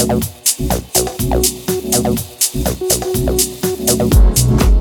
[0.00, 0.24] Thank
[4.74, 4.79] you.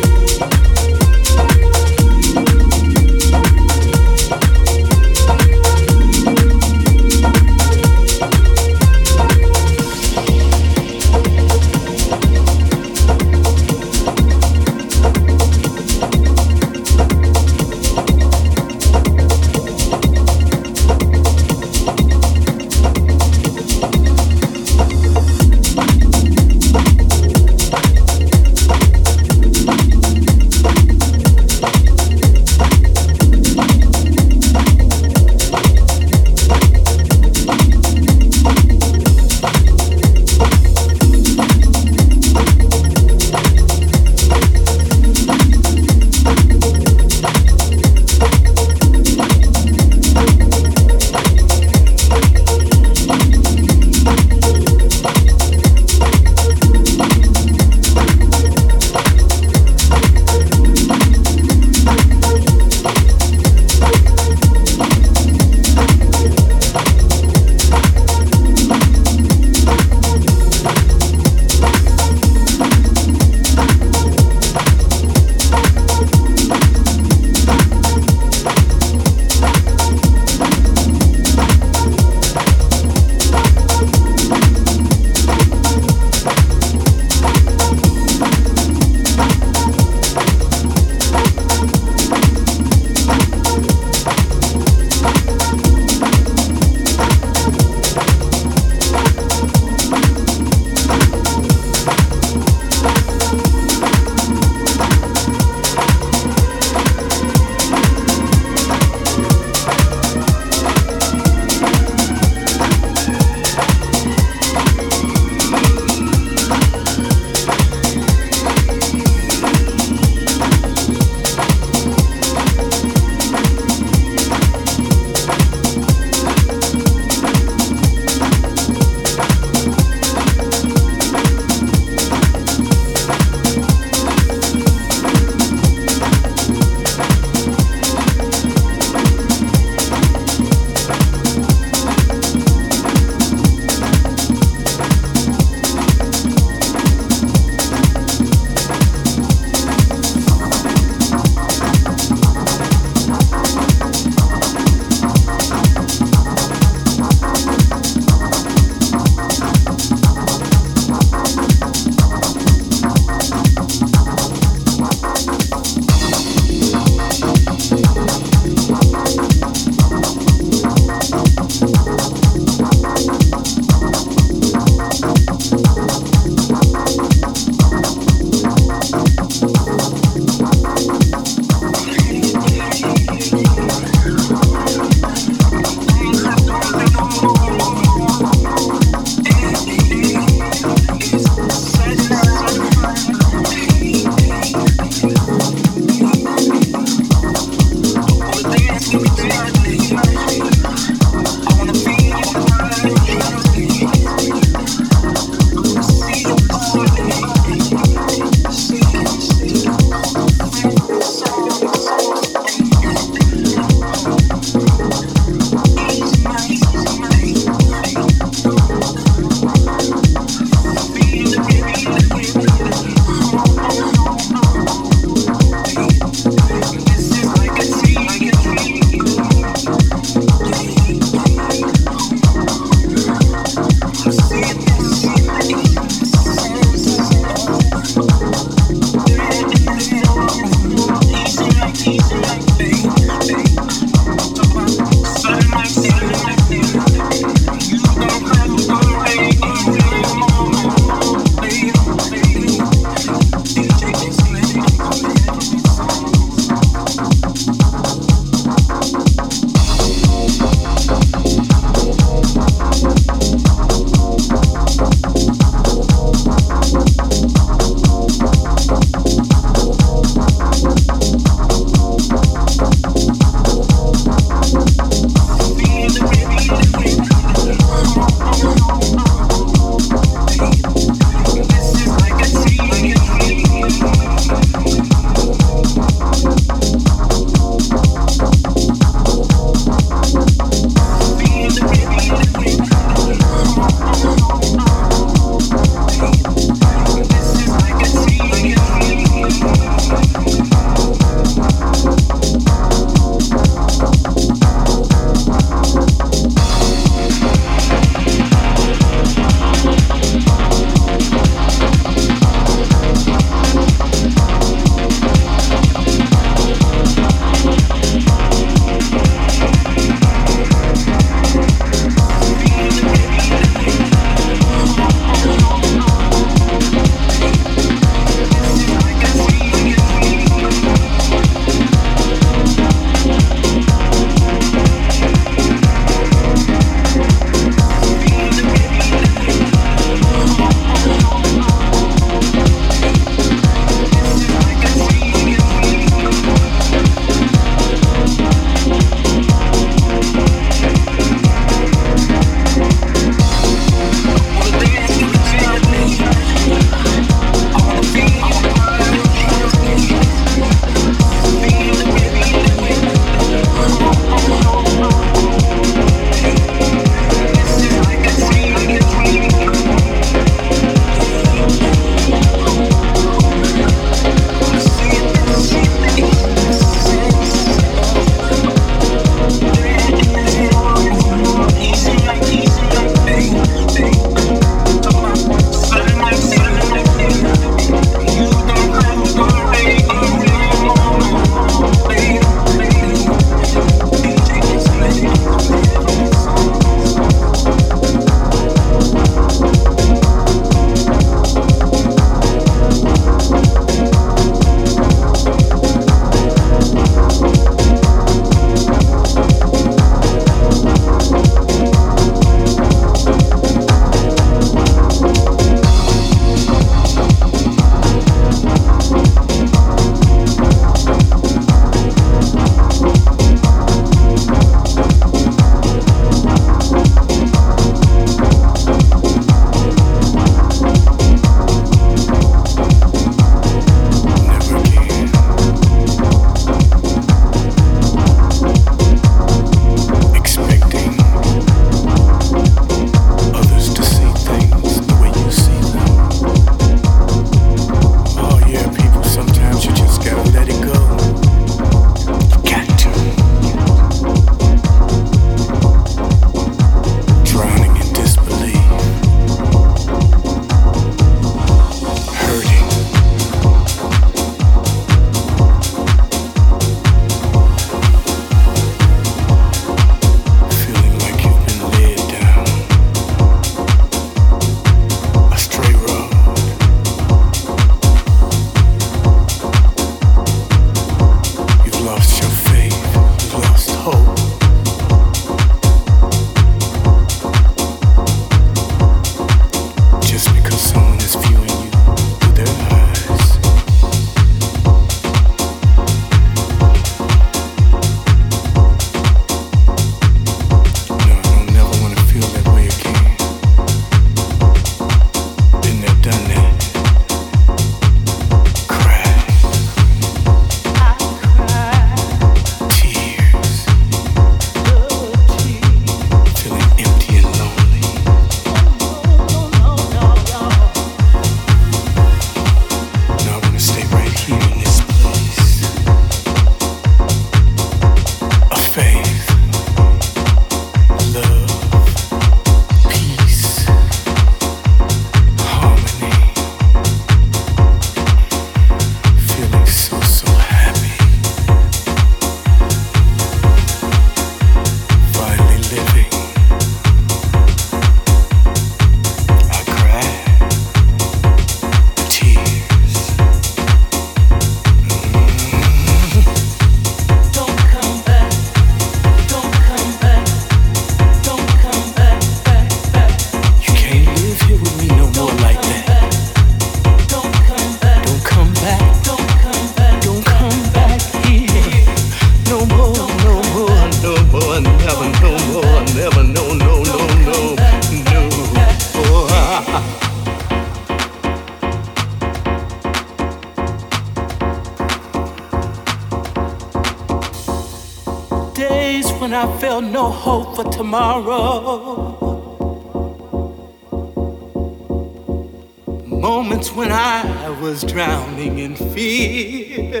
[597.74, 600.00] Was drowning in fear.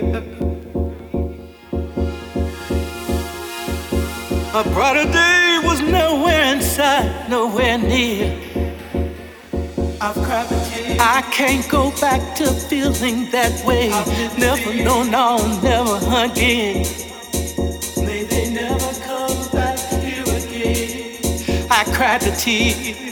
[4.54, 8.30] A brighter day was nowhere in sight, nowhere near.
[10.00, 10.46] I've cried.
[11.00, 13.88] I can't go back to feeling that way.
[14.38, 15.96] Never, no, no, never
[16.30, 16.86] again.
[18.06, 21.66] May they never come back here again.
[21.72, 23.03] I cried the tears.